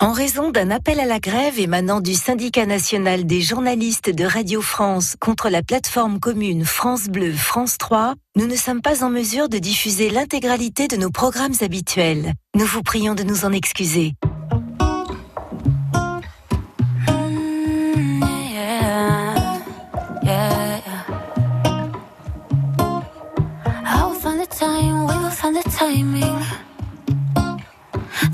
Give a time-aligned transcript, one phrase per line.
[0.00, 4.62] En raison d'un appel à la grève émanant du syndicat national des journalistes de Radio
[4.62, 9.48] France contre la plateforme commune France Bleu France 3, nous ne sommes pas en mesure
[9.48, 12.34] de diffuser l'intégralité de nos programmes habituels.
[12.54, 14.14] Nous vous prions de nous en excuser.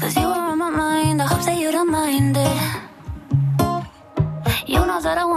[0.01, 0.24] mind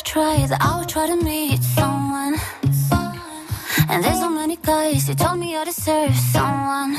[0.00, 2.34] try is I'll try to meet someone.
[3.88, 6.96] And there's so many guys who told me I deserve someone.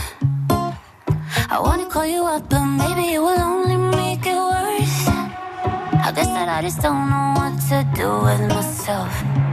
[1.50, 5.08] I wanna call you up, but maybe it will only make it worse.
[6.08, 9.53] I guess that I just don't know what to do with myself.